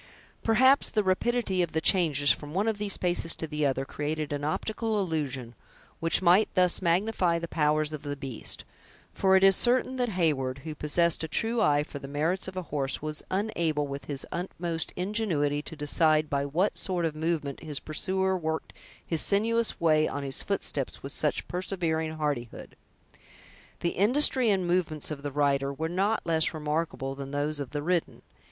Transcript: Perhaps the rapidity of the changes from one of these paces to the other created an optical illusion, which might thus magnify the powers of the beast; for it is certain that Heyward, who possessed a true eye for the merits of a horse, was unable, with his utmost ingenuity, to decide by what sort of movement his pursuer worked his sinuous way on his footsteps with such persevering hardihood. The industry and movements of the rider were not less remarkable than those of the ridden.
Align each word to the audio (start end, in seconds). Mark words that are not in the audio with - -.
Perhaps 0.41 0.89
the 0.89 1.03
rapidity 1.03 1.61
of 1.61 1.73
the 1.73 1.79
changes 1.79 2.31
from 2.31 2.55
one 2.55 2.67
of 2.67 2.79
these 2.79 2.97
paces 2.97 3.35
to 3.35 3.45
the 3.45 3.67
other 3.67 3.85
created 3.85 4.33
an 4.33 4.43
optical 4.43 4.99
illusion, 4.99 5.53
which 5.99 6.23
might 6.23 6.49
thus 6.55 6.81
magnify 6.81 7.37
the 7.37 7.47
powers 7.47 7.93
of 7.93 8.01
the 8.01 8.15
beast; 8.15 8.63
for 9.13 9.35
it 9.35 9.43
is 9.43 9.55
certain 9.55 9.97
that 9.97 10.09
Heyward, 10.13 10.61
who 10.63 10.73
possessed 10.73 11.23
a 11.23 11.27
true 11.27 11.61
eye 11.61 11.83
for 11.83 11.99
the 11.99 12.07
merits 12.07 12.47
of 12.47 12.57
a 12.57 12.63
horse, 12.63 13.03
was 13.03 13.21
unable, 13.29 13.85
with 13.85 14.05
his 14.05 14.25
utmost 14.31 14.91
ingenuity, 14.95 15.61
to 15.61 15.75
decide 15.75 16.31
by 16.31 16.45
what 16.45 16.79
sort 16.79 17.05
of 17.05 17.13
movement 17.15 17.59
his 17.59 17.79
pursuer 17.79 18.35
worked 18.35 18.73
his 19.05 19.21
sinuous 19.21 19.79
way 19.79 20.07
on 20.07 20.23
his 20.23 20.41
footsteps 20.41 21.03
with 21.03 21.11
such 21.11 21.47
persevering 21.47 22.13
hardihood. 22.13 22.75
The 23.81 23.89
industry 23.89 24.49
and 24.49 24.65
movements 24.65 25.11
of 25.11 25.21
the 25.21 25.31
rider 25.31 25.71
were 25.71 25.87
not 25.87 26.25
less 26.25 26.55
remarkable 26.55 27.13
than 27.13 27.29
those 27.29 27.59
of 27.59 27.69
the 27.69 27.83
ridden. 27.83 28.23